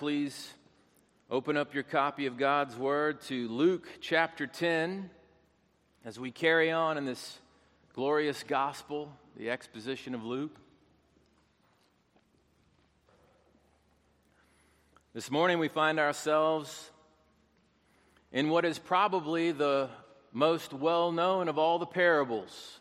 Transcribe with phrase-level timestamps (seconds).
[0.00, 0.54] Please
[1.30, 5.10] open up your copy of God's Word to Luke chapter 10
[6.06, 7.38] as we carry on in this
[7.92, 10.56] glorious gospel, the exposition of Luke.
[15.12, 16.90] This morning we find ourselves
[18.32, 19.90] in what is probably the
[20.32, 22.80] most well known of all the parables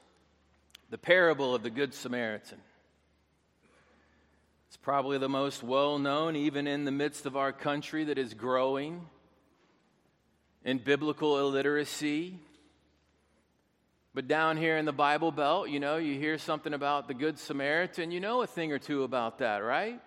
[0.89, 2.59] the parable of the Good Samaritan.
[4.69, 8.35] It's probably the most well known, even in the midst of our country that is
[8.35, 9.03] growing
[10.63, 12.37] in biblical illiteracy.
[14.13, 17.39] But down here in the Bible Belt, you know, you hear something about the Good
[17.39, 19.99] Samaritan, you know a thing or two about that, right?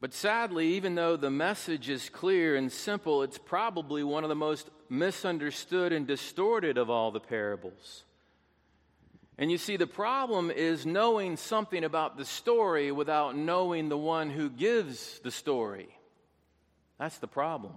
[0.00, 4.36] But sadly, even though the message is clear and simple, it's probably one of the
[4.36, 8.04] most misunderstood and distorted of all the parables.
[9.38, 14.30] And you see, the problem is knowing something about the story without knowing the one
[14.30, 15.88] who gives the story.
[16.98, 17.74] That's the problem.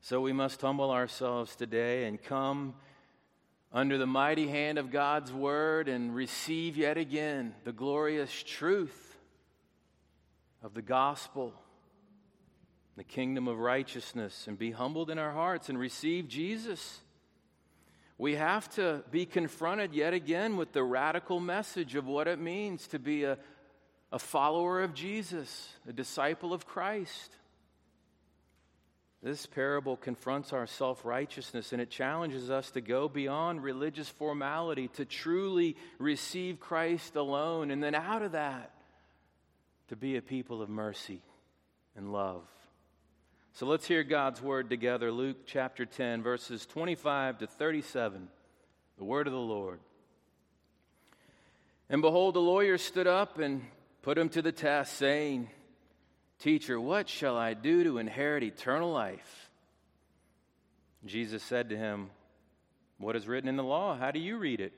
[0.00, 2.74] So we must humble ourselves today and come
[3.72, 9.16] under the mighty hand of God's word and receive yet again the glorious truth
[10.62, 11.52] of the gospel,
[12.96, 17.00] the kingdom of righteousness, and be humbled in our hearts and receive Jesus
[18.16, 22.86] we have to be confronted yet again with the radical message of what it means
[22.88, 23.38] to be a,
[24.12, 27.36] a follower of Jesus, a disciple of Christ.
[29.20, 34.88] This parable confronts our self righteousness and it challenges us to go beyond religious formality,
[34.88, 38.70] to truly receive Christ alone, and then out of that,
[39.88, 41.22] to be a people of mercy
[41.96, 42.46] and love.
[43.54, 45.12] So let's hear God's word together.
[45.12, 48.26] Luke chapter 10, verses 25 to 37.
[48.98, 49.78] The word of the Lord.
[51.88, 53.62] And behold, the lawyer stood up and
[54.02, 55.50] put him to the test, saying,
[56.40, 59.48] Teacher, what shall I do to inherit eternal life?
[61.06, 62.10] Jesus said to him,
[62.98, 63.96] What is written in the law?
[63.96, 64.72] How do you read it?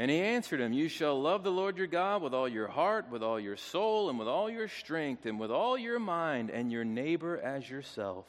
[0.00, 3.10] And he answered him, You shall love the Lord your God with all your heart,
[3.10, 6.72] with all your soul, and with all your strength, and with all your mind, and
[6.72, 8.24] your neighbor as yourself.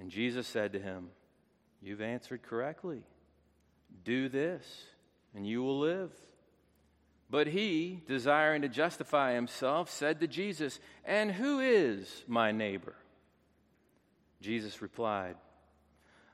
[0.00, 1.10] And Jesus said to him,
[1.82, 3.02] You've answered correctly.
[4.02, 4.64] Do this,
[5.34, 6.10] and you will live.
[7.28, 12.96] But he, desiring to justify himself, said to Jesus, And who is my neighbor?
[14.40, 15.36] Jesus replied,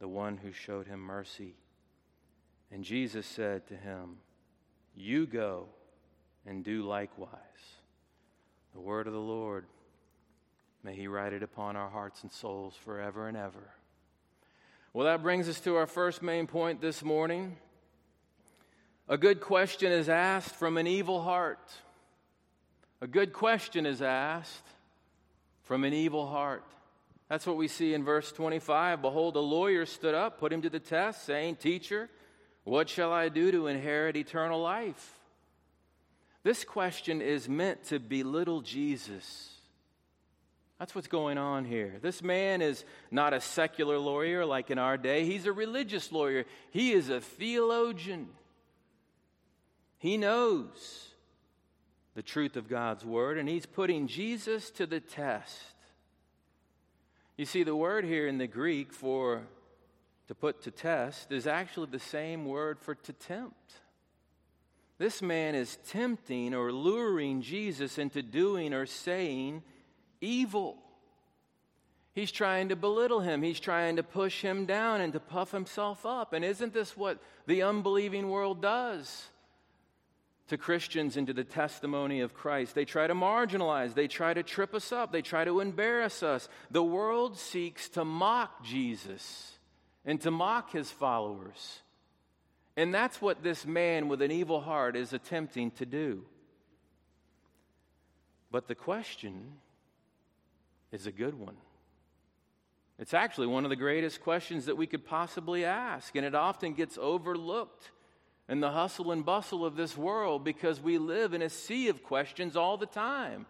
[0.00, 1.54] the one who showed him mercy.
[2.70, 4.16] And Jesus said to him,
[4.94, 5.68] You go
[6.46, 7.30] and do likewise.
[8.74, 9.66] The word of the Lord,
[10.82, 13.70] may He write it upon our hearts and souls forever and ever.
[14.92, 17.56] Well, that brings us to our first main point this morning.
[19.08, 21.72] A good question is asked from an evil heart.
[23.00, 24.66] A good question is asked
[25.62, 26.64] from an evil heart.
[27.28, 29.00] That's what we see in verse 25.
[29.00, 32.10] Behold, a lawyer stood up, put him to the test, saying, Teacher,
[32.64, 35.18] what shall I do to inherit eternal life?
[36.42, 39.50] This question is meant to belittle Jesus.
[40.78, 41.98] That's what's going on here.
[42.02, 46.44] This man is not a secular lawyer like in our day, he's a religious lawyer.
[46.70, 48.28] He is a theologian.
[49.98, 51.08] He knows
[52.14, 55.58] the truth of God's word, and he's putting Jesus to the test.
[57.36, 59.42] You see, the word here in the Greek for
[60.28, 63.72] to put to test is actually the same word for to tempt.
[64.98, 69.62] This man is tempting or luring Jesus into doing or saying
[70.20, 70.78] evil.
[72.14, 73.42] He's trying to belittle him.
[73.42, 76.32] He's trying to push him down and to puff himself up.
[76.32, 79.26] And isn't this what the unbelieving world does?
[80.48, 82.74] To Christians and to the testimony of Christ.
[82.74, 86.48] They try to marginalize, they try to trip us up, they try to embarrass us.
[86.70, 89.58] The world seeks to mock Jesus
[90.04, 91.80] and to mock his followers.
[92.76, 96.24] And that's what this man with an evil heart is attempting to do.
[98.50, 99.52] But the question
[100.92, 101.56] is a good one.
[102.98, 106.74] It's actually one of the greatest questions that we could possibly ask, and it often
[106.74, 107.90] gets overlooked
[108.48, 112.02] in the hustle and bustle of this world because we live in a sea of
[112.02, 113.46] questions all the time.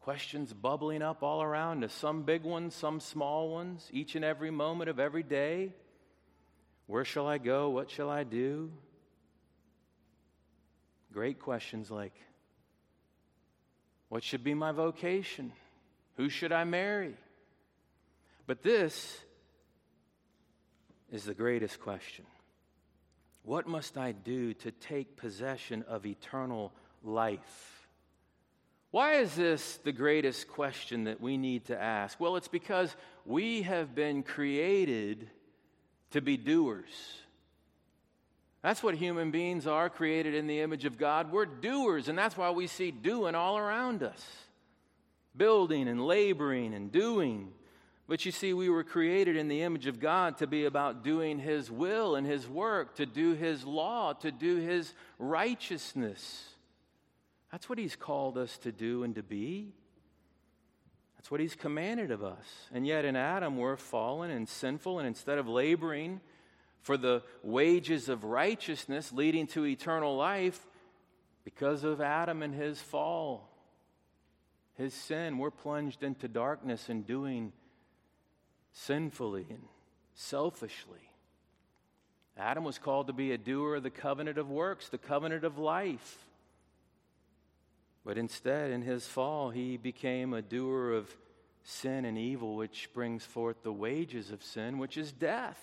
[0.00, 4.50] Questions bubbling up all around us, some big ones, some small ones, each and every
[4.50, 5.74] moment of every day.
[6.86, 7.70] Where shall I go?
[7.70, 8.70] What shall I do?
[11.12, 12.14] Great questions like
[14.08, 15.52] What should be my vocation?
[16.16, 17.14] Who should I marry?
[18.46, 19.18] But this
[21.10, 22.24] is the greatest question
[23.46, 26.72] What must I do to take possession of eternal
[27.04, 27.86] life?
[28.90, 32.18] Why is this the greatest question that we need to ask?
[32.18, 32.94] Well, it's because
[33.24, 35.30] we have been created
[36.10, 36.90] to be doers.
[38.62, 41.30] That's what human beings are, created in the image of God.
[41.30, 44.24] We're doers, and that's why we see doing all around us
[45.36, 47.52] building and laboring and doing.
[48.08, 51.38] But you see, we were created in the image of God to be about doing
[51.38, 56.44] His will and His work, to do His law, to do His righteousness.
[57.50, 59.72] That's what He's called us to do and to be.
[61.16, 62.46] That's what He's commanded of us.
[62.72, 66.20] And yet in Adam, we're fallen and sinful, and instead of laboring
[66.82, 70.64] for the wages of righteousness leading to eternal life,
[71.46, 73.48] because of Adam and his fall,
[74.74, 77.52] his sin, we're plunged into darkness and doing
[78.76, 79.62] sinfully and
[80.14, 81.10] selfishly.
[82.36, 85.56] Adam was called to be a doer of the covenant of works, the covenant of
[85.56, 86.18] life.
[88.04, 91.08] But instead, in his fall, he became a doer of
[91.64, 95.58] sin and evil, which brings forth the wages of sin, which is death.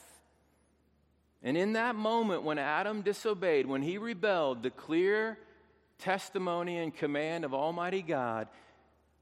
[1.43, 5.37] And in that moment, when Adam disobeyed, when he rebelled, the clear
[5.99, 8.47] testimony and command of Almighty God,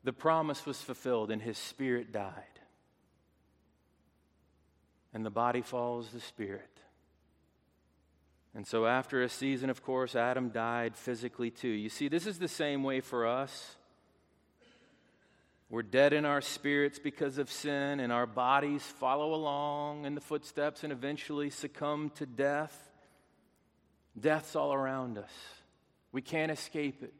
[0.04, 2.51] the promise was fulfilled and his spirit died.
[5.14, 6.70] And the body follows the spirit.
[8.54, 11.70] And so, after a season, of course, Adam died physically too.
[11.70, 13.78] You see, this is the same way for us.
[15.70, 20.22] We're dead in our spirits because of sin, and our bodies follow along in the
[20.22, 22.78] footsteps and eventually succumb to death.
[24.20, 25.32] Death's all around us.
[26.12, 27.14] We can't escape it.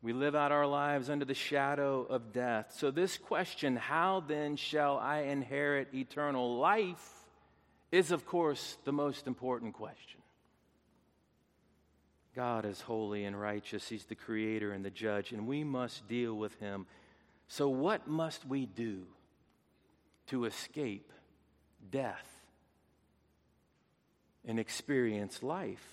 [0.00, 2.74] We live out our lives under the shadow of death.
[2.76, 7.18] So, this question, how then shall I inherit eternal life?
[7.90, 10.20] is, of course, the most important question.
[12.34, 13.88] God is holy and righteous.
[13.88, 16.86] He's the creator and the judge, and we must deal with him.
[17.48, 19.06] So, what must we do
[20.28, 21.12] to escape
[21.90, 22.28] death
[24.46, 25.84] and experience life?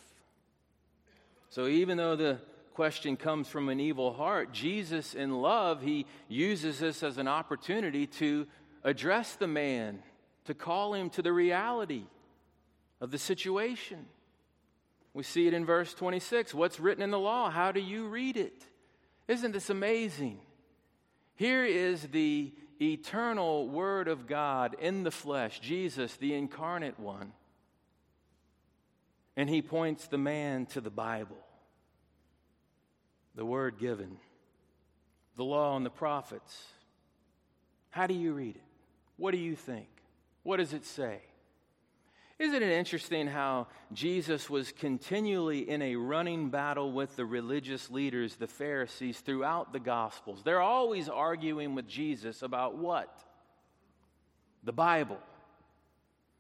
[1.49, 2.39] So, even though the
[2.75, 8.05] question comes from an evil heart, Jesus, in love, he uses this as an opportunity
[8.05, 8.45] to
[8.83, 9.99] address the man
[10.43, 12.03] to call him to the reality
[12.99, 14.05] of the situation.
[15.13, 16.53] We see it in verse 26.
[16.53, 17.49] What's written in the law?
[17.49, 18.65] How do you read it?
[19.29, 20.39] Isn't this amazing?
[21.35, 22.51] Here is the
[22.81, 27.31] eternal Word of God in the flesh, Jesus, the incarnate one.
[29.37, 31.37] And he points the man to the Bible,
[33.35, 34.17] the Word given,
[35.35, 36.63] the law and the prophets.
[37.89, 38.63] How do you read it?
[39.17, 39.87] What do you think?
[40.43, 41.21] What does it say?
[42.37, 48.35] Isn't it interesting how Jesus was continually in a running battle with the religious leaders,
[48.35, 50.41] the Pharisees, throughout the Gospels?
[50.43, 53.17] They're always arguing with Jesus about what?
[54.65, 55.19] The Bible.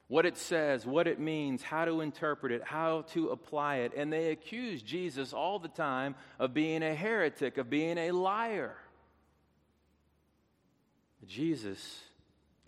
[0.07, 3.93] What it says, what it means, how to interpret it, how to apply it.
[3.97, 8.75] And they accuse Jesus all the time of being a heretic, of being a liar.
[11.25, 12.01] Jesus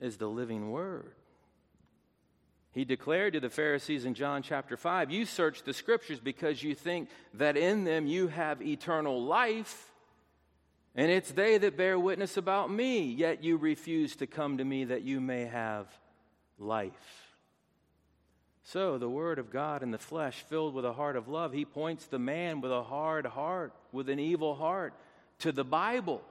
[0.01, 1.13] is the living Word.
[2.71, 6.75] He declared to the Pharisees in John chapter 5 You search the scriptures because you
[6.75, 9.91] think that in them you have eternal life,
[10.95, 14.85] and it's they that bear witness about me, yet you refuse to come to me
[14.85, 15.87] that you may have
[16.57, 17.26] life.
[18.71, 21.63] So, the Word of God in the flesh, filled with a heart of love, he
[21.63, 24.93] points the man with a hard heart, with an evil heart,
[25.39, 26.21] to the Bible.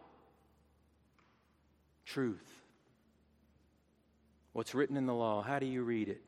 [2.04, 2.46] Truth.
[4.52, 6.20] What's written in the law, how do you read it?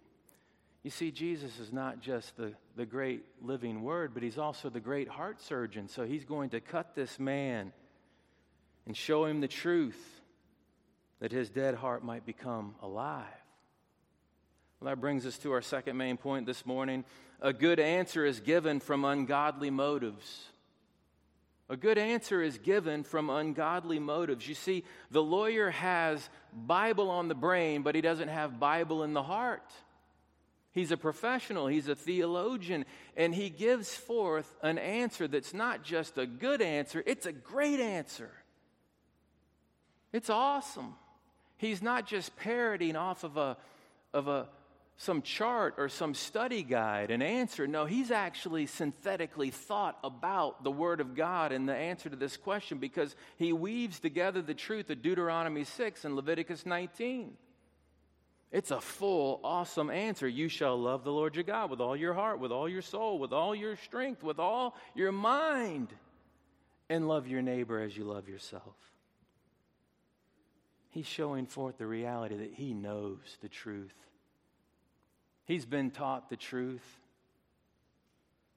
[0.83, 4.81] You see, Jesus is not just the, the great living word, but he's also the
[4.81, 5.89] great heart surgeon.
[5.89, 7.71] So he's going to cut this man
[8.87, 10.23] and show him the truth
[11.21, 13.27] that his dead heart might become alive.
[14.81, 17.05] Well, that brings us to our second main point this morning.
[17.41, 20.45] A good answer is given from ungodly motives.
[21.69, 24.49] A good answer is given from ungodly motives.
[24.49, 29.15] You see, the lawyer has Bible on the brain, but he doesn't have Bible in
[29.15, 29.69] the heart.
[30.71, 32.85] He's a professional, he's a theologian,
[33.17, 37.81] and he gives forth an answer that's not just a good answer, it's a great
[37.81, 38.31] answer.
[40.13, 40.95] It's awesome.
[41.57, 43.57] He's not just parroting off of a,
[44.15, 44.47] of a
[45.01, 47.69] some chart or some study guide and answer.
[47.69, 52.37] No, he's actually synthetically thought about the Word of God and the answer to this
[52.37, 57.35] question because he weaves together the truth of Deuteronomy 6 and Leviticus 19.
[58.51, 60.27] It's a full, awesome answer.
[60.27, 63.21] You shall love the Lord your God with all your heart, with all your soul,
[63.21, 65.95] with all your strength, with all your mind,
[66.89, 68.75] and love your neighbor as you love yourself.
[70.91, 73.95] He's showing forth the reality that he knows the truth
[75.49, 76.85] He's been taught the truth.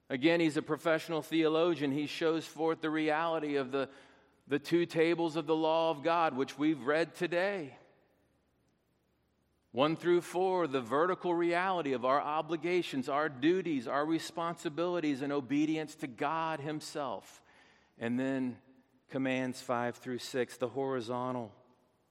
[0.09, 1.93] Again, he's a professional theologian.
[1.93, 3.87] He shows forth the reality of the,
[4.49, 7.77] the two tables of the law of God, which we've read today.
[9.71, 15.95] One through four, the vertical reality of our obligations, our duties, our responsibilities, and obedience
[15.95, 17.41] to God Himself.
[17.97, 18.57] And then
[19.11, 21.53] commands five through six, the horizontal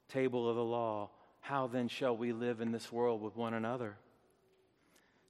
[0.08, 1.10] table of the law.
[1.40, 3.98] How then shall we live in this world with one another?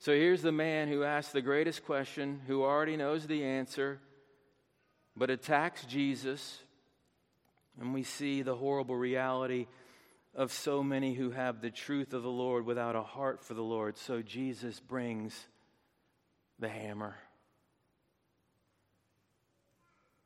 [0.00, 4.00] So here's the man who asks the greatest question, who already knows the answer,
[5.14, 6.58] but attacks Jesus.
[7.78, 9.66] And we see the horrible reality
[10.34, 13.62] of so many who have the truth of the Lord without a heart for the
[13.62, 13.98] Lord.
[13.98, 15.38] So Jesus brings
[16.58, 17.16] the hammer.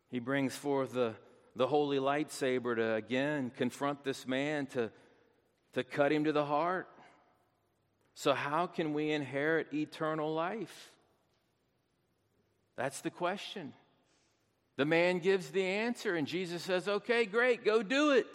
[0.08, 1.14] He brings forth the,
[1.56, 4.92] the holy lightsaber to again confront this man, to,
[5.72, 6.88] to cut him to the heart.
[8.14, 10.92] So, how can we inherit eternal life?
[12.76, 13.72] That's the question.
[14.76, 18.26] The man gives the answer, and Jesus says, Okay, great, go do it.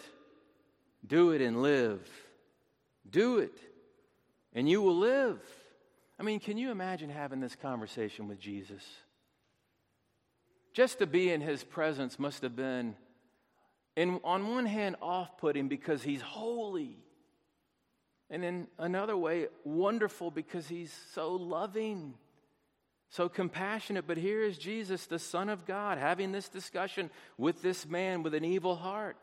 [1.06, 2.06] Do it and live.
[3.08, 3.58] Do it,
[4.54, 5.40] and you will live.
[6.18, 8.84] I mean, can you imagine having this conversation with Jesus?
[10.74, 12.94] Just to be in his presence must have been,
[13.96, 16.98] in, on one hand, off putting because he's holy
[18.30, 22.14] and in another way, wonderful because he's so loving,
[23.08, 24.06] so compassionate.
[24.06, 28.34] But here is Jesus, the Son of God, having this discussion with this man with
[28.34, 29.16] an evil heart.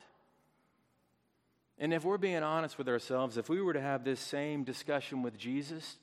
[1.79, 5.21] And if we're being honest with ourselves, if we were to have this same discussion
[5.21, 5.97] with Jesus,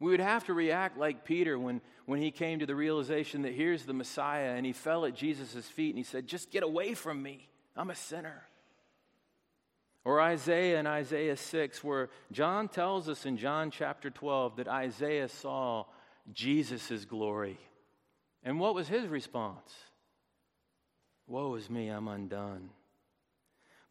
[0.00, 3.52] we would have to react like Peter when, when he came to the realization that
[3.52, 6.94] here's the Messiah and he fell at Jesus' feet and he said, Just get away
[6.94, 7.48] from me.
[7.76, 8.44] I'm a sinner.
[10.04, 15.28] Or Isaiah in Isaiah 6, where John tells us in John chapter 12 that Isaiah
[15.28, 15.86] saw
[16.32, 17.58] Jesus' glory.
[18.42, 19.72] And what was his response?
[21.26, 22.68] Woe is me, I'm undone.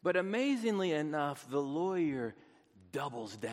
[0.04, 2.34] But amazingly enough, the lawyer
[2.92, 3.52] doubles down.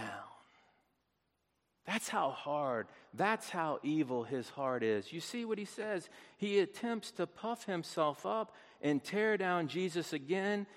[1.87, 5.11] That's how hard, that's how evil his heart is.
[5.11, 6.09] You see what he says?
[6.37, 10.67] He attempts to puff himself up and tear down Jesus again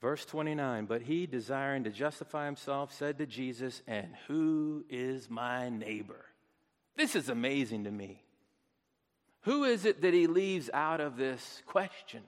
[0.00, 5.68] Verse 29 But he, desiring to justify himself, said to Jesus, And who is my
[5.68, 6.24] neighbor?
[6.96, 8.22] This is amazing to me.
[9.42, 12.22] Who is it that he leaves out of this question?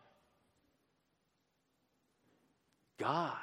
[2.99, 3.37] God.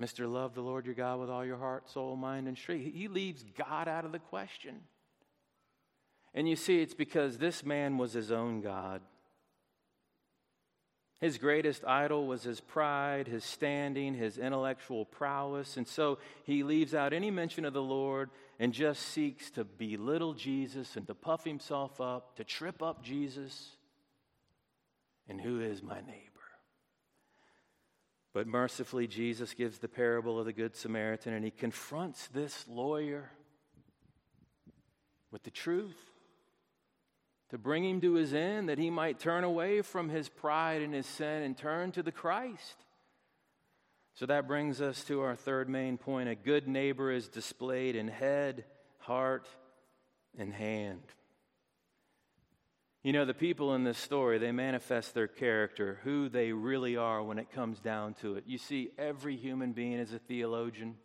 [0.00, 0.30] Mr.
[0.30, 2.92] Love the Lord your God with all your heart, soul, mind, and strength.
[2.94, 4.80] He leaves God out of the question.
[6.34, 9.00] And you see, it's because this man was his own God.
[11.18, 15.78] His greatest idol was his pride, his standing, his intellectual prowess.
[15.78, 20.34] And so he leaves out any mention of the Lord and just seeks to belittle
[20.34, 23.70] Jesus and to puff himself up, to trip up Jesus.
[25.26, 26.22] And who is my neighbor?
[28.34, 33.30] But mercifully, Jesus gives the parable of the Good Samaritan and he confronts this lawyer
[35.30, 35.96] with the truth
[37.50, 40.92] to bring him to his end, that he might turn away from his pride and
[40.92, 42.84] his sin and turn to the Christ.
[44.14, 46.28] So that brings us to our third main point.
[46.28, 48.64] A good neighbor is displayed in head,
[48.98, 49.46] heart,
[50.38, 51.02] and hand.
[53.02, 57.22] You know, the people in this story, they manifest their character, who they really are
[57.22, 58.44] when it comes down to it.
[58.46, 60.96] You see, every human being is a theologian.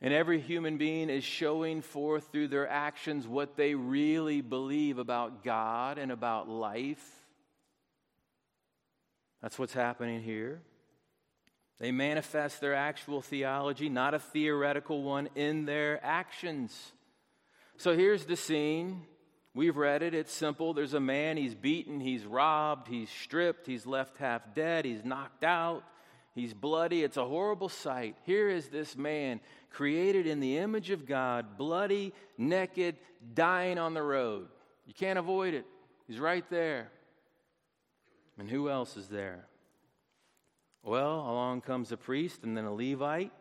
[0.00, 5.42] And every human being is showing forth through their actions what they really believe about
[5.42, 7.04] God and about life.
[9.42, 10.60] That's what's happening here.
[11.80, 16.92] They manifest their actual theology, not a theoretical one, in their actions.
[17.76, 19.02] So here's the scene.
[19.54, 20.14] We've read it.
[20.14, 20.74] It's simple.
[20.74, 25.42] There's a man, he's beaten, he's robbed, he's stripped, he's left half dead, he's knocked
[25.42, 25.82] out,
[26.38, 27.02] he's bloody.
[27.02, 28.16] It's a horrible sight.
[28.24, 29.40] Here is this man,
[29.70, 32.96] created in the image of God, bloody, naked,
[33.34, 34.48] dying on the road.
[34.86, 35.66] You can't avoid it.
[36.06, 36.90] He's right there.
[38.38, 39.46] And who else is there?
[40.82, 43.32] Well, along comes a priest and then a Levite.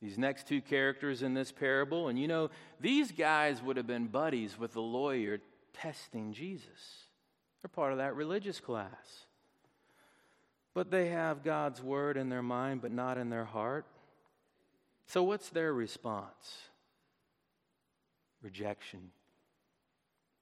[0.00, 2.08] These next two characters in this parable.
[2.08, 5.40] And you know, these guys would have been buddies with the lawyer
[5.72, 7.08] testing Jesus.
[7.62, 9.26] They're part of that religious class.
[10.74, 13.86] But they have God's word in their mind, but not in their heart.
[15.06, 16.58] So, what's their response?
[18.42, 19.10] Rejection.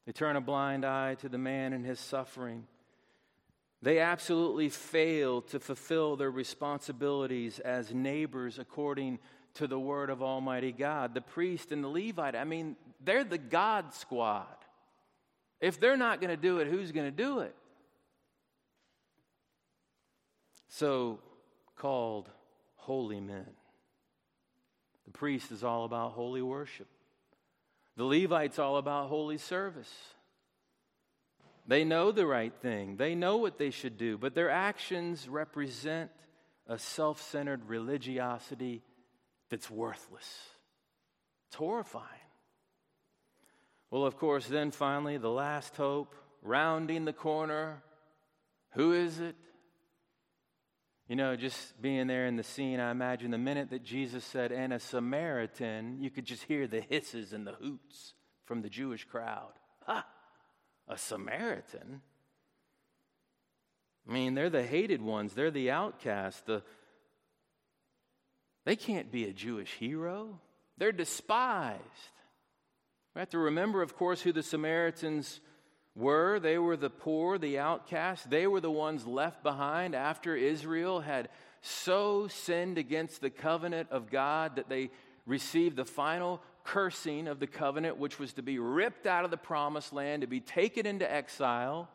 [0.06, 2.66] They turn a blind eye to the man and his suffering.
[3.82, 9.18] They absolutely fail to fulfill their responsibilities as neighbors according
[9.54, 11.14] to the word of Almighty God.
[11.14, 14.46] The priest and the Levite, I mean, they're the God squad.
[15.60, 17.54] If they're not going to do it, who's going to do it?
[20.73, 21.19] So
[21.76, 22.31] called
[22.76, 23.47] holy men.
[25.05, 26.87] The priest is all about holy worship.
[27.97, 29.93] The Levite's all about holy service.
[31.67, 36.11] They know the right thing, they know what they should do, but their actions represent
[36.67, 38.83] a self centered religiosity
[39.50, 40.41] that's worthless.
[41.49, 42.07] It's horrifying.
[43.91, 47.83] Well, of course, then finally, the last hope, rounding the corner.
[48.71, 49.37] Who is it?
[51.12, 54.50] You know, just being there in the scene, I imagine the minute that Jesus said,
[54.50, 58.14] and a Samaritan, you could just hear the hisses and the hoots
[58.47, 59.52] from the Jewish crowd.
[59.85, 60.07] Ha!
[60.88, 62.00] a Samaritan.
[64.09, 66.40] I mean, they're the hated ones, they're the outcasts.
[66.47, 66.62] The,
[68.65, 70.41] they can't be a Jewish hero,
[70.78, 71.82] they're despised.
[73.15, 75.43] We have to remember, of course, who the Samaritans
[75.95, 76.41] were.
[76.41, 78.26] They were the poor, the outcasts.
[78.26, 81.28] They were the ones left behind after Israel had
[81.61, 84.91] so sinned against the covenant of God that they
[85.26, 89.37] received the final cursing of the covenant, which was to be ripped out of the
[89.37, 91.89] promised land, to be taken into exile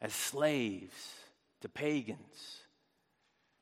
[0.00, 1.14] as slaves
[1.60, 2.60] to pagans.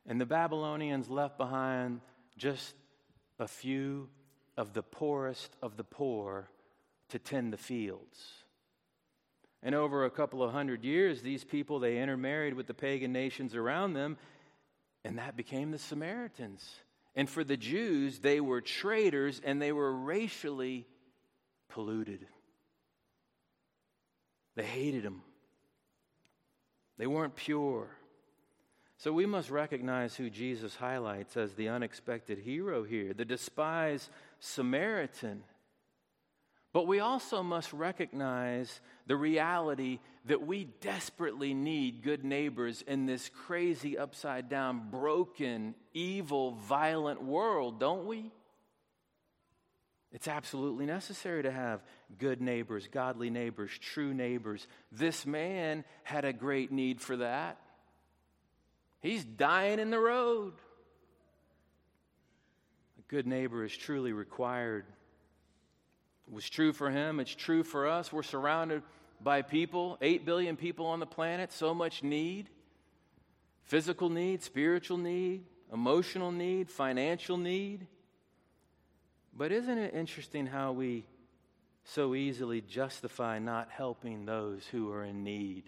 [0.06, 2.00] And the Babylonians left behind
[2.36, 2.74] just
[3.38, 4.08] a few
[4.56, 6.48] of the poorest of the poor
[7.10, 8.44] to tend the fields.
[9.62, 13.54] And over a couple of hundred years, these people, they intermarried with the pagan nations
[13.54, 14.16] around them,
[15.04, 16.64] and that became the Samaritans.
[17.14, 20.86] And for the Jews, they were traitors and they were racially
[21.68, 22.24] polluted.
[24.54, 25.22] They hated them,
[26.96, 27.88] they weren't pure.
[28.98, 35.44] So we must recognize who Jesus highlights as the unexpected hero here, the despised Samaritan.
[36.72, 43.30] But we also must recognize the reality that we desperately need good neighbors in this
[43.46, 48.30] crazy, upside down, broken, evil, violent world, don't we?
[50.12, 51.82] It's absolutely necessary to have
[52.18, 54.66] good neighbors, godly neighbors, true neighbors.
[54.90, 57.58] This man had a great need for that.
[59.00, 60.54] He's dying in the road.
[62.98, 64.86] A good neighbor is truly required
[66.28, 68.12] it was true for him, it's true for us.
[68.12, 68.82] We're surrounded
[69.20, 72.50] by people, 8 billion people on the planet, so much need
[73.68, 77.86] physical need, spiritual need, emotional need, financial need.
[79.36, 81.04] But isn't it interesting how we
[81.84, 85.64] so easily justify not helping those who are in need?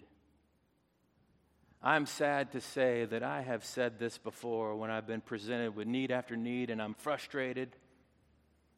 [1.83, 5.87] I'm sad to say that I have said this before when I've been presented with
[5.87, 7.69] need after need and I'm frustrated.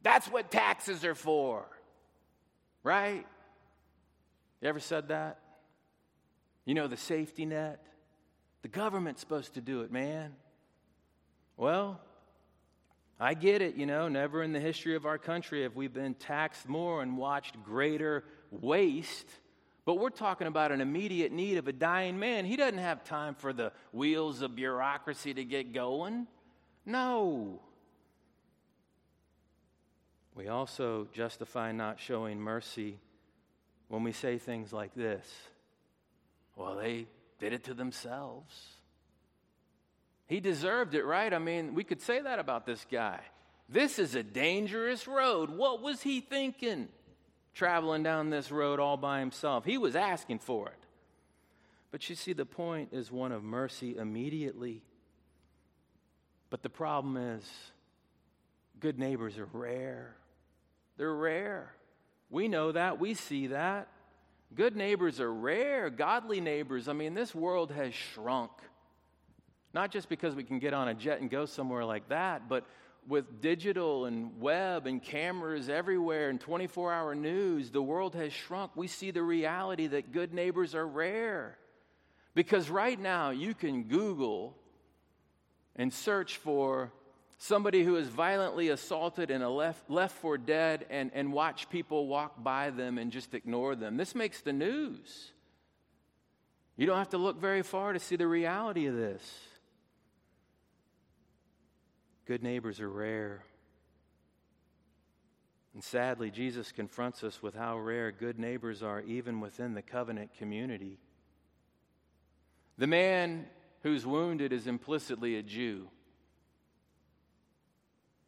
[0.04, 1.66] That's what taxes are for.
[2.84, 3.26] Right?
[4.62, 5.40] You ever said that?
[6.66, 7.84] You know, the safety net?
[8.62, 10.34] The government's supposed to do it, man.
[11.58, 12.00] Well,
[13.20, 16.14] I get it, you know, never in the history of our country have we been
[16.14, 19.28] taxed more and watched greater waste.
[19.86, 22.46] But we're talking about an immediate need of a dying man.
[22.46, 26.28] He doesn't have time for the wheels of bureaucracy to get going.
[26.86, 27.60] No.
[30.36, 33.00] We also justify not showing mercy
[33.88, 35.28] when we say things like this
[36.56, 37.08] Well, they
[37.40, 38.54] did it to themselves.
[40.26, 41.34] He deserved it, right?
[41.34, 43.20] I mean, we could say that about this guy.
[43.70, 45.50] This is a dangerous road.
[45.50, 46.88] What was he thinking
[47.54, 49.66] traveling down this road all by himself?
[49.66, 50.80] He was asking for it.
[51.92, 54.82] But you see, the point is one of mercy immediately.
[56.50, 57.44] But the problem is,
[58.80, 60.16] good neighbors are rare.
[60.98, 61.74] They're rare.
[62.30, 63.00] We know that.
[63.00, 63.88] We see that.
[64.56, 65.90] Good neighbors are rare.
[65.90, 68.52] Godly neighbors, I mean, this world has shrunk.
[69.74, 72.66] Not just because we can get on a jet and go somewhere like that, but
[73.08, 78.72] with digital and web and cameras everywhere and 24 hour news, the world has shrunk.
[78.76, 81.58] We see the reality that good neighbors are rare.
[82.36, 84.56] Because right now, you can Google
[85.76, 86.92] and search for
[87.44, 92.42] somebody who is violently assaulted and left, left for dead and, and watch people walk
[92.42, 93.98] by them and just ignore them.
[93.98, 95.34] This makes the news.
[96.78, 99.22] You don't have to look very far to see the reality of this.
[102.26, 103.44] Good neighbors are rare.
[105.74, 110.34] And sadly, Jesus confronts us with how rare good neighbors are even within the covenant
[110.38, 110.98] community.
[112.78, 113.48] The man
[113.82, 115.90] who's wounded is implicitly a Jew.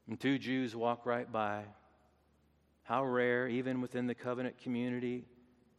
[0.08, 1.64] And two Jews walk right by.
[2.84, 5.26] How rare, even within the covenant community,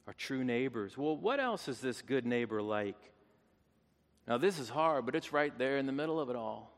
[0.07, 0.99] are true neighbors.
[0.99, 2.99] Well, what else is this good neighbor like?
[4.27, 6.73] Now, this is hard, but it's right there in the middle of it all.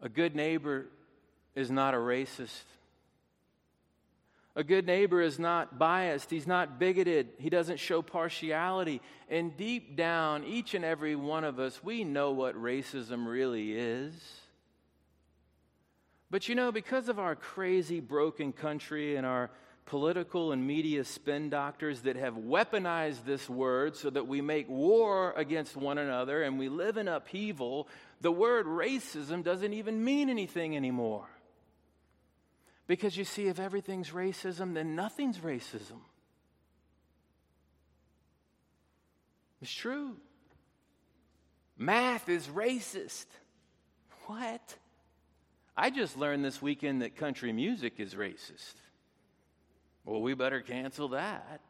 [0.00, 0.86] A good neighbor
[1.54, 2.64] is not a racist.
[4.56, 6.30] A good neighbor is not biased.
[6.30, 7.28] He's not bigoted.
[7.38, 9.00] He doesn't show partiality.
[9.28, 14.14] And deep down, each and every one of us, we know what racism really is.
[16.30, 19.50] But you know, because of our crazy, broken country and our
[19.86, 25.32] political and media spin doctors that have weaponized this word so that we make war
[25.34, 27.88] against one another and we live in upheaval,
[28.20, 31.26] the word racism doesn't even mean anything anymore.
[32.86, 36.00] Because you see, if everything's racism, then nothing's racism.
[39.62, 40.16] It's true.
[41.78, 43.26] Math is racist.
[44.26, 44.76] What?
[45.80, 48.74] I just learned this weekend that country music is racist.
[50.04, 51.60] Well, we better cancel that.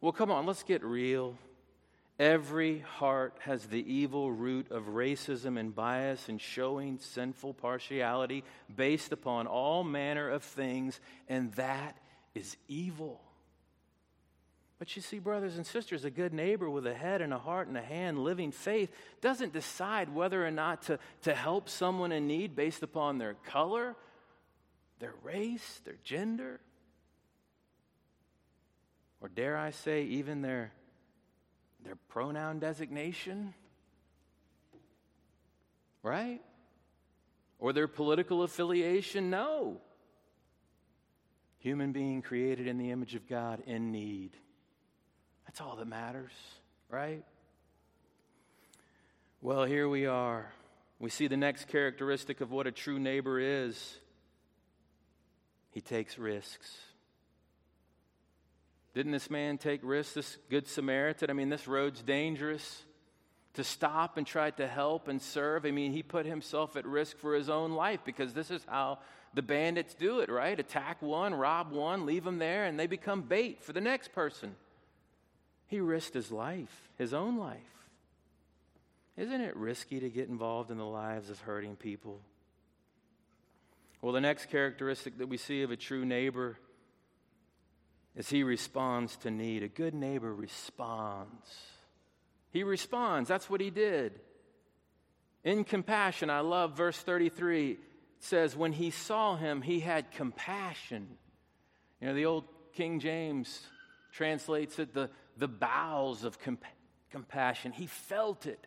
[0.00, 1.36] Well, come on, let's get real.
[2.20, 8.44] Every heart has the evil root of racism and bias and showing sinful partiality
[8.74, 11.96] based upon all manner of things, and that
[12.36, 13.20] is evil.
[14.78, 17.66] But you see, brothers and sisters, a good neighbor with a head and a heart
[17.68, 18.90] and a hand, living faith,
[19.22, 23.96] doesn't decide whether or not to, to help someone in need based upon their color,
[24.98, 26.60] their race, their gender,
[29.22, 30.72] or dare I say, even their
[31.86, 33.54] their pronoun designation,
[36.02, 36.40] right?
[37.58, 39.30] Or their political affiliation?
[39.30, 39.80] No.
[41.58, 44.36] Human being created in the image of God in need.
[45.56, 46.32] That's all that matters,
[46.90, 47.24] right?
[49.40, 50.52] Well, here we are.
[50.98, 53.96] We see the next characteristic of what a true neighbor is
[55.70, 56.76] he takes risks.
[58.92, 61.30] Didn't this man take risks, this Good Samaritan?
[61.30, 62.82] I mean, this road's dangerous.
[63.54, 67.16] To stop and try to help and serve, I mean, he put himself at risk
[67.16, 68.98] for his own life because this is how
[69.32, 70.60] the bandits do it, right?
[70.60, 74.54] Attack one, rob one, leave them there, and they become bait for the next person.
[75.66, 77.60] He risked his life, his own life.
[79.16, 82.20] Isn't it risky to get involved in the lives of hurting people?
[84.02, 86.58] Well, the next characteristic that we see of a true neighbor
[88.14, 89.62] is he responds to need.
[89.62, 91.50] A good neighbor responds.
[92.52, 93.28] He responds.
[93.28, 94.20] That's what he did.
[95.44, 97.72] In compassion, I love verse 33.
[97.72, 97.78] It
[98.20, 101.08] says, When he saw him, he had compassion.
[102.00, 103.60] You know, the old King James
[104.16, 106.64] translates it the, the bowels of comp-
[107.10, 107.72] compassion.
[107.72, 108.66] He felt it.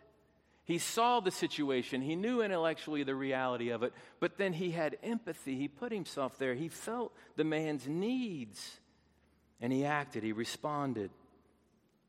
[0.64, 2.00] He saw the situation.
[2.00, 5.56] He knew intellectually the reality of it, but then he had empathy.
[5.56, 6.54] He put himself there.
[6.54, 8.78] He felt the man's needs.
[9.60, 11.10] And he acted, he responded.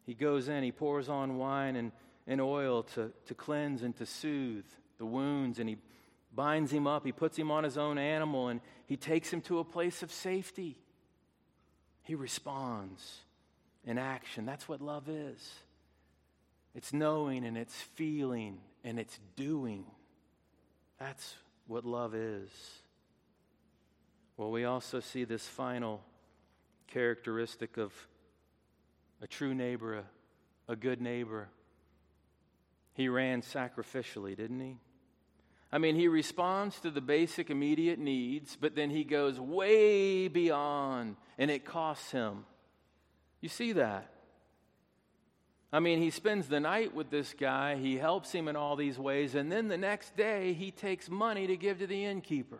[0.06, 1.92] He goes in, he pours on wine and,
[2.28, 4.66] and oil to, to cleanse and to soothe
[5.00, 5.78] the wounds, and he
[6.34, 7.06] binds him up.
[7.06, 10.12] He puts him on his own animal, and he takes him to a place of
[10.12, 10.78] safety.
[12.04, 13.22] He responds
[13.86, 14.46] in action.
[14.46, 15.52] That's what love is
[16.74, 19.86] it's knowing, and it's feeling, and it's doing.
[21.00, 21.36] That's
[21.68, 22.50] what love is.
[24.38, 26.02] Well, we also see this final
[26.88, 27.94] characteristic of
[29.22, 31.50] a true neighbor, a, a good neighbor.
[32.94, 34.78] He ran sacrificially, didn't he?
[35.74, 41.16] I mean, he responds to the basic immediate needs, but then he goes way beyond,
[41.38, 42.46] and it costs him.
[43.42, 44.08] You see that?
[45.74, 49.00] I mean, he spends the night with this guy, he helps him in all these
[49.00, 52.60] ways, and then the next day he takes money to give to the innkeeper.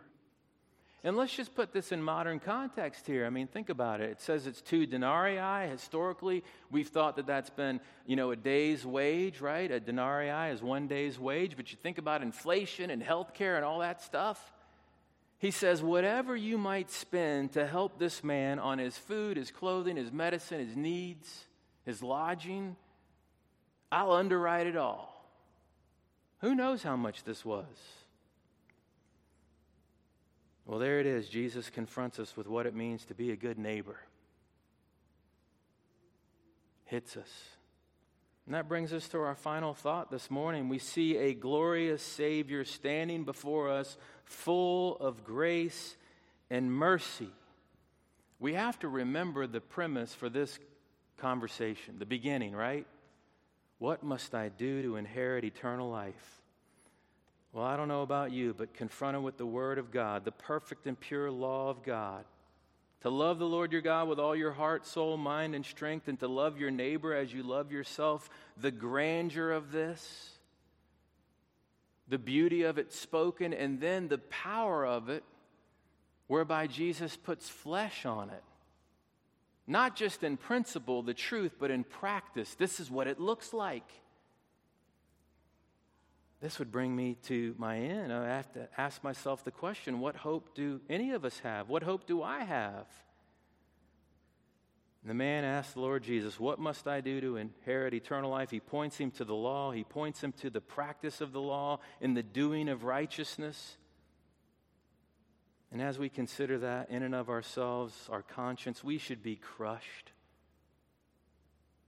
[1.04, 3.26] And let's just put this in modern context here.
[3.26, 4.10] I mean, think about it.
[4.10, 5.68] It says it's two denarii.
[5.68, 9.68] Historically, we've thought that that's been, you know, a day's wage, right?
[9.68, 11.56] A denarii is one day's wage.
[11.56, 14.52] But you think about inflation and healthcare and all that stuff.
[15.42, 19.96] He says, whatever you might spend to help this man on his food, his clothing,
[19.96, 21.46] his medicine, his needs,
[21.84, 22.76] his lodging,
[23.90, 25.26] I'll underwrite it all.
[26.42, 27.66] Who knows how much this was?
[30.64, 31.28] Well, there it is.
[31.28, 33.98] Jesus confronts us with what it means to be a good neighbor.
[36.84, 37.30] Hits us.
[38.46, 40.68] And that brings us to our final thought this morning.
[40.68, 45.96] We see a glorious Savior standing before us, full of grace
[46.50, 47.30] and mercy.
[48.40, 50.58] We have to remember the premise for this
[51.18, 52.86] conversation, the beginning, right?
[53.78, 56.40] What must I do to inherit eternal life?
[57.52, 60.86] Well, I don't know about you, but confronted with the Word of God, the perfect
[60.86, 62.24] and pure law of God,
[63.02, 66.18] to love the Lord your God with all your heart, soul, mind, and strength, and
[66.20, 70.30] to love your neighbor as you love yourself, the grandeur of this,
[72.08, 75.24] the beauty of it spoken, and then the power of it,
[76.28, 78.42] whereby Jesus puts flesh on it.
[79.66, 82.54] Not just in principle, the truth, but in practice.
[82.54, 83.88] This is what it looks like.
[86.42, 88.12] This would bring me to my end.
[88.12, 91.68] I have to ask myself the question what hope do any of us have?
[91.68, 92.86] What hope do I have?
[95.02, 98.50] And the man asked the Lord Jesus, What must I do to inherit eternal life?
[98.50, 101.78] He points him to the law, he points him to the practice of the law
[102.00, 103.76] in the doing of righteousness.
[105.70, 110.12] And as we consider that in and of ourselves, our conscience, we should be crushed.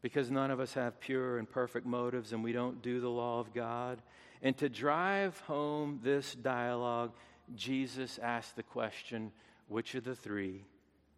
[0.01, 3.41] Because none of us have pure and perfect motives and we don't do the law
[3.41, 4.01] of God.
[4.45, 7.13] And to drive home this dialogue,
[7.57, 9.33] Jesus asked the question
[9.69, 10.67] which of the three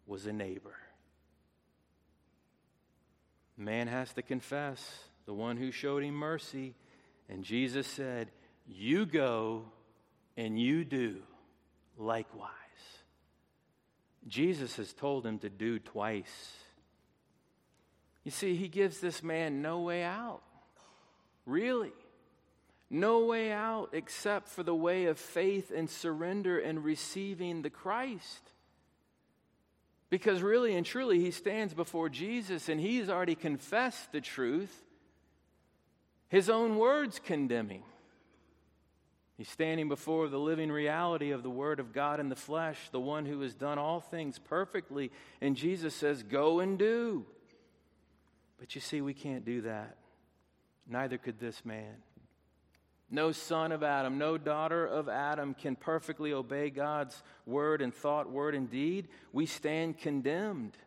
[0.07, 0.77] was a neighbor?
[3.57, 6.73] Man has to confess the one who showed him mercy.
[7.27, 8.31] And Jesus said,
[8.65, 9.65] You go
[10.37, 11.17] and you do
[11.97, 12.51] likewise.
[14.25, 16.53] Jesus has told him to do twice.
[18.23, 20.43] You see, he gives this man no way out.
[21.45, 21.91] Really.
[22.89, 28.51] No way out except for the way of faith and surrender and receiving the Christ.
[30.09, 34.73] Because really and truly, he stands before Jesus and he's already confessed the truth.
[36.29, 37.83] His own words condemning.
[39.37, 42.99] He's standing before the living reality of the Word of God in the flesh, the
[42.99, 45.11] one who has done all things perfectly.
[45.41, 47.25] And Jesus says, Go and do.
[48.59, 49.97] But you see, we can't do that.
[50.89, 51.95] Neither could this man.
[53.09, 58.29] No son of Adam, no daughter of Adam can perfectly obey God's word and thought,
[58.29, 59.07] word and deed.
[59.31, 60.77] We stand condemned.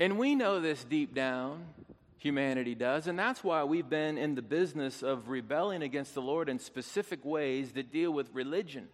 [0.00, 1.66] And we know this deep down,
[2.18, 6.48] humanity does, and that's why we've been in the business of rebelling against the Lord
[6.48, 8.88] in specific ways that deal with religion.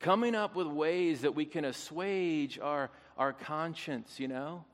[0.00, 4.64] Coming up with ways that we can assuage our, our conscience, you know?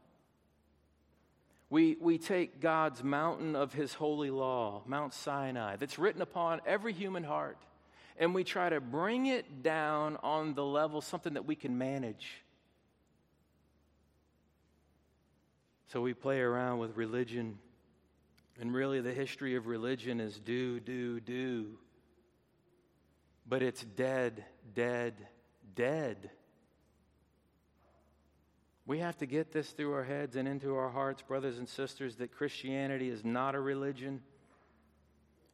[1.71, 6.93] We, we take God's mountain of His holy law, Mount Sinai, that's written upon every
[6.93, 7.59] human heart,
[8.19, 12.45] and we try to bring it down on the level, something that we can manage.
[15.89, 17.59] So we play around with religion,
[18.61, 21.79] and really the history of religion is do, do, do.
[23.49, 25.15] But it's dead, dead,
[25.75, 26.31] dead.
[28.87, 32.17] We have to get this through our heads and into our hearts, brothers and sisters,
[32.17, 34.21] that Christianity is not a religion.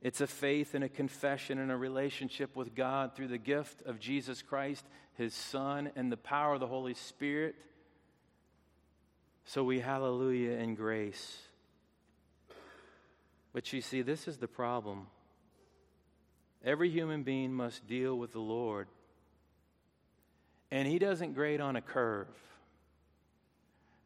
[0.02, 4.00] It's a faith and a confession and a relationship with God through the gift of
[4.00, 7.54] Jesus Christ, His Son, and the power of the Holy Spirit.
[9.44, 11.38] So we hallelujah in grace.
[13.52, 15.06] But you see, this is the problem.
[16.64, 18.88] Every human being must deal with the Lord.
[20.70, 22.28] And He doesn't grade on a curve.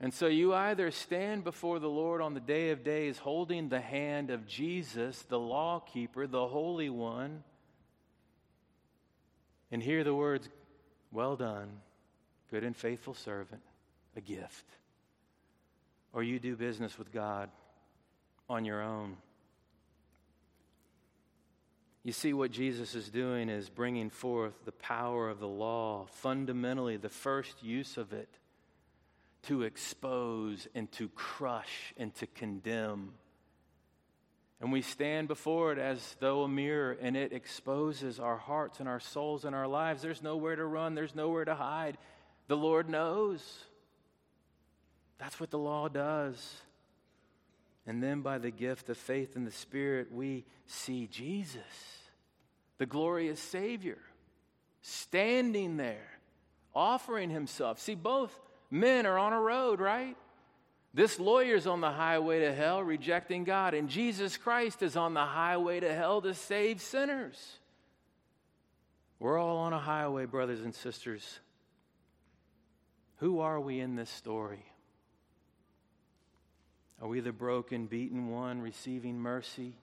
[0.05, 3.81] And so you either stand before the Lord on the day of days holding the
[3.81, 7.43] hand of Jesus, the law keeper, the Holy One,
[9.73, 10.47] and hear the words,
[11.11, 11.81] Well done,
[12.51, 13.63] good and faithful servant,
[14.15, 14.67] a gift.
[16.13, 17.49] Or you do business with God
[18.47, 19.17] on your own.
[22.03, 26.99] You see, what Jesus is doing is bringing forth the power of the law, fundamentally,
[26.99, 28.29] the first use of it
[29.47, 33.13] to expose and to crush and to condemn.
[34.61, 38.89] And we stand before it as though a mirror, and it exposes our hearts and
[38.89, 40.01] our souls and our lives.
[40.01, 41.99] There's nowhere to run, there's nowhere to hide.
[42.49, 43.43] The Lord knows.
[45.19, 46.57] That's what the law does.
[47.87, 51.61] And then by the gift of faith in the Spirit, we see Jesus,
[52.79, 53.99] the glorious Savior,
[54.81, 56.09] standing there,
[56.75, 57.79] offering himself.
[57.79, 58.39] See, both
[58.75, 60.17] men are on a road, right?
[60.93, 65.25] This lawyer's on the highway to hell rejecting God, and Jesus Christ is on the
[65.25, 67.59] highway to hell to save sinners.
[69.21, 71.39] We're all on a highway, brothers and sisters.
[73.19, 74.65] Who are we in this story?
[77.01, 79.75] Are we the broken, beaten one receiving mercy?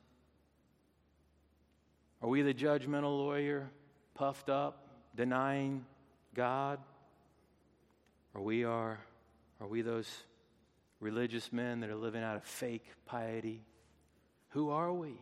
[2.21, 3.69] Are we the judgmental lawyer,
[4.15, 5.86] puffed up, denying
[6.36, 6.80] God?
[8.34, 9.00] Or we are,
[9.60, 10.10] are we those
[11.00, 13.63] religious men that are living out of fake piety?
[14.50, 15.22] Who are we?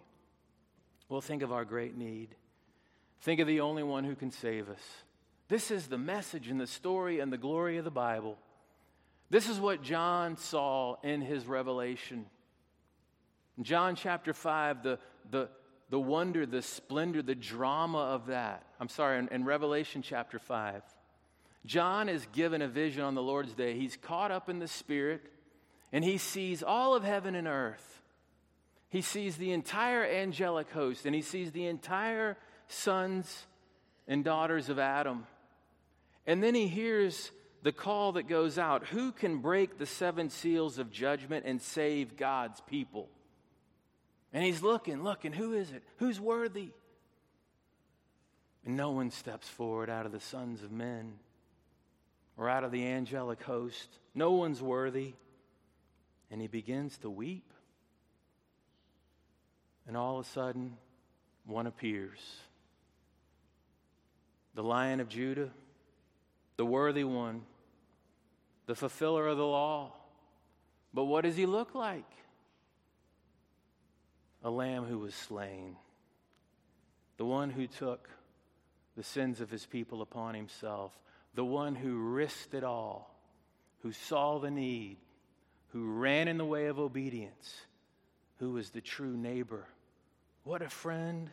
[1.08, 2.36] Well, think of our great need.
[3.22, 4.82] Think of the only one who can save us.
[5.48, 8.38] This is the message and the story and the glory of the Bible.
[9.32, 12.26] This is what John saw in his revelation.
[13.58, 15.50] In John chapter 5, the, the,
[15.90, 18.64] the wonder, the splendor, the drama of that.
[18.80, 20.82] I'm sorry, in, in Revelation chapter 5,
[21.66, 23.78] John is given a vision on the Lord's day.
[23.78, 25.22] He's caught up in the Spirit
[25.92, 28.02] and he sees all of heaven and earth.
[28.90, 33.46] He sees the entire angelic host and he sees the entire sons
[34.08, 35.28] and daughters of Adam.
[36.26, 40.80] And then he hears the call that goes out Who can break the seven seals
[40.80, 43.10] of judgment and save God's people?
[44.32, 45.84] And he's looking, looking, who is it?
[45.98, 46.70] Who's worthy?
[48.66, 51.14] And no one steps forward out of the sons of men
[52.40, 53.88] or out of the angelic host.
[54.16, 55.14] No one's worthy.
[56.32, 57.52] And he begins to weep.
[59.88, 60.78] And all of a sudden,
[61.46, 62.20] one appears
[64.56, 65.50] the lion of Judah
[66.60, 67.42] the worthy one,
[68.66, 69.94] the fulfiller of the law.
[70.94, 72.12] But what does he look like?
[74.44, 75.78] A lamb who was slain,
[77.16, 78.10] the one who took
[78.98, 80.92] the sins of his people upon himself,
[81.40, 83.10] the one who risked it all,
[83.82, 84.98] who saw the need,
[85.70, 87.56] who ran in the way of obedience,
[88.40, 89.64] who was the true neighbor.
[90.44, 91.30] What a friend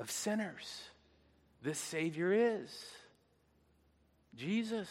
[0.00, 0.82] of sinners
[1.62, 2.84] this Savior is.
[4.34, 4.90] Jesus.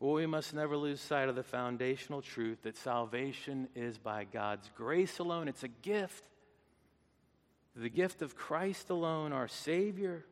[0.00, 4.68] Well, we must never lose sight of the foundational truth that salvation is by God's
[4.76, 5.46] grace alone.
[5.46, 6.24] It's a gift.
[7.76, 10.24] The gift of Christ alone, our Savior.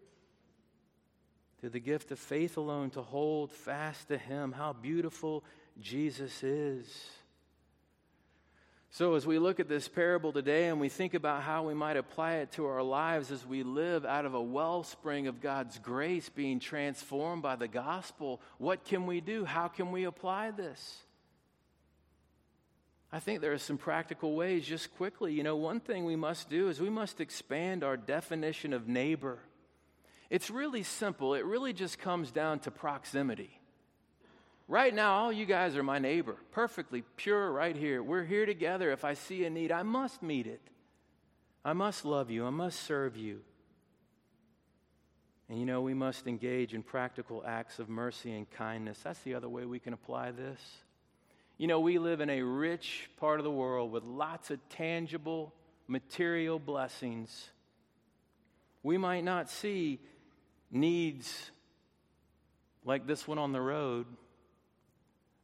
[1.68, 4.52] The gift of faith alone, to hold fast to Him.
[4.52, 5.44] How beautiful
[5.81, 7.11] Jesus is.
[8.90, 11.98] So, as we look at this parable today and we think about how we might
[11.98, 16.31] apply it to our lives as we live out of a wellspring of God's grace
[16.31, 19.44] being transformed by the gospel, what can we do?
[19.44, 21.02] How can we apply this?
[23.12, 25.33] I think there are some practical ways, just quickly.
[25.33, 29.38] You know, one thing we must do is we must expand our definition of neighbor.
[30.31, 33.61] It's really simple, it really just comes down to proximity.
[34.69, 38.03] Right now, all you guys are my neighbor, perfectly pure right here.
[38.03, 38.91] We're here together.
[38.91, 40.61] If I see a need, I must meet it.
[41.65, 42.45] I must love you.
[42.45, 43.41] I must serve you.
[45.49, 48.99] And you know, we must engage in practical acts of mercy and kindness.
[49.05, 50.61] That's the other way we can apply this.
[51.59, 55.55] You know, we live in a rich part of the world with lots of tangible,
[55.87, 57.51] material blessings.
[58.83, 60.01] We might not see
[60.70, 61.50] needs
[62.85, 64.07] like this one on the road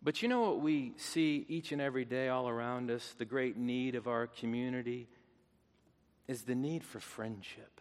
[0.02, 3.14] but you know what we see each and every day all around us?
[3.18, 5.06] The great need of our community
[6.26, 7.80] is the need for friendship.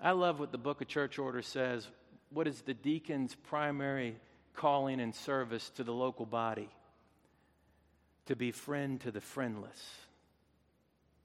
[0.00, 1.86] I love what the book of church order says.
[2.30, 4.16] What is the deacon's primary
[4.54, 6.70] calling and service to the local body?
[8.26, 9.80] To be friend to the friendless.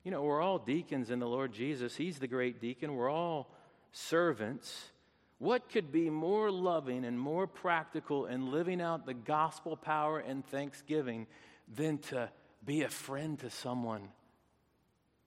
[0.04, 1.96] You know, we're all deacons in the Lord Jesus.
[1.96, 2.96] He's the great deacon.
[2.96, 3.50] We're all
[3.92, 4.92] servants.
[5.40, 10.46] What could be more loving and more practical in living out the gospel power and
[10.46, 11.28] thanksgiving
[11.74, 12.30] than to
[12.66, 14.10] be a friend to someone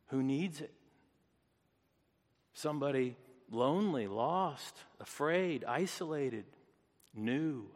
[0.09, 0.73] who needs it?
[2.53, 3.17] Somebody
[3.51, 6.45] lonely, lost, afraid, isolated,
[7.15, 7.67] new.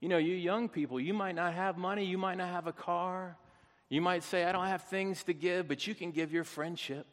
[0.00, 2.72] You know, you young people, you might not have money, you might not have a
[2.72, 3.36] car.
[3.88, 7.06] You might say, I don't have things to give, but you can give your friendship.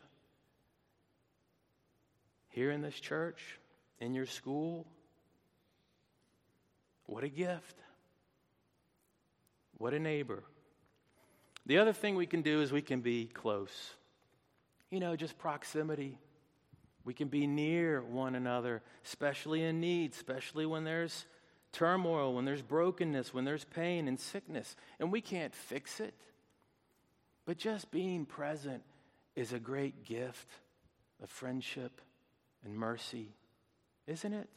[2.51, 3.59] Here in this church,
[3.99, 4.85] in your school.
[7.05, 7.75] What a gift.
[9.77, 10.43] What a neighbor.
[11.65, 13.93] The other thing we can do is we can be close.
[14.89, 16.17] You know, just proximity.
[17.03, 21.25] We can be near one another, especially in need, especially when there's
[21.71, 24.75] turmoil, when there's brokenness, when there's pain and sickness.
[24.99, 26.13] And we can't fix it.
[27.45, 28.83] But just being present
[29.35, 30.47] is a great gift
[31.23, 32.01] of friendship
[32.63, 33.29] and mercy,
[34.07, 34.49] isn't it?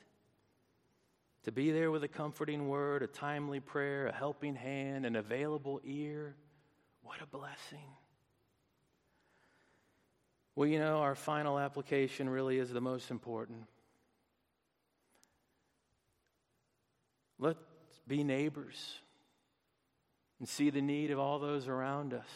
[1.45, 5.81] To be there with a comforting word, a timely prayer, a helping hand, an available
[5.85, 6.35] ear.
[7.03, 7.87] What a blessing.
[10.57, 13.65] Well, you know, our final application really is the most important.
[17.39, 17.59] Let's
[18.07, 18.99] be neighbors
[20.39, 22.29] and see the need of all those around us.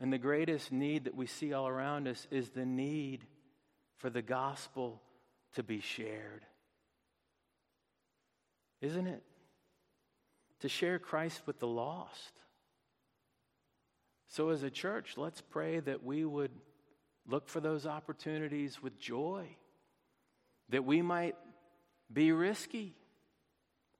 [0.00, 3.24] And the greatest need that we see all around us is the need
[4.04, 5.00] for the gospel
[5.54, 6.44] to be shared.
[8.82, 9.22] Isn't it?
[10.60, 12.34] To share Christ with the lost.
[14.28, 16.50] So, as a church, let's pray that we would
[17.26, 19.46] look for those opportunities with joy,
[20.68, 21.36] that we might
[22.12, 22.92] be risky,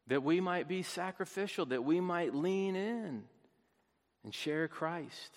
[0.08, 3.22] that we might be sacrificial, that we might lean in
[4.22, 5.32] and share Christ.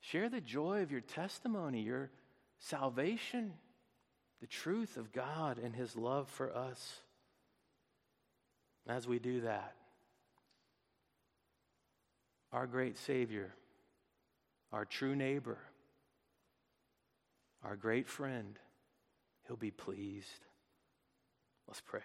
[0.00, 2.10] Share the joy of your testimony, your
[2.60, 3.52] salvation,
[4.40, 6.98] the truth of God and His love for us.
[8.86, 9.74] As we do that,
[12.52, 13.54] our great Savior,
[14.72, 15.58] our true neighbor,
[17.64, 18.58] our great friend,
[19.46, 20.46] He'll be pleased.
[21.66, 22.00] Let's pray.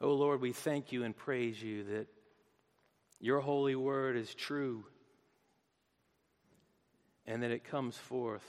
[0.00, 2.06] Oh Lord, we thank you and praise you that
[3.20, 4.84] your holy word is true
[7.26, 8.46] and that it comes forth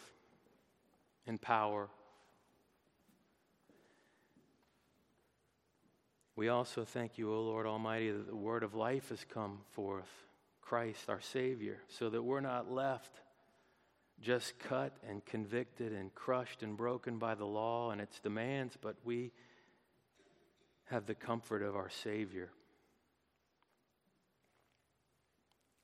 [1.25, 1.89] in power.
[6.35, 10.09] We also thank you, O Lord Almighty, that the word of life has come forth,
[10.61, 13.19] Christ our Savior, so that we're not left
[14.21, 18.95] just cut and convicted and crushed and broken by the law and its demands, but
[19.03, 19.31] we
[20.85, 22.49] have the comfort of our Savior.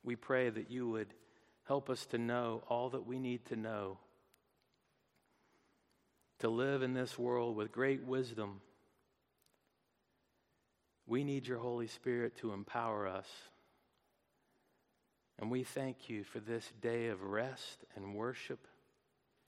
[0.06, 1.12] We pray that you would
[1.64, 3.98] help us to know all that we need to know,
[6.38, 8.60] to live in this world with great wisdom.
[11.08, 13.26] We need your Holy Spirit to empower us.
[15.40, 18.60] And we thank you for this day of rest and worship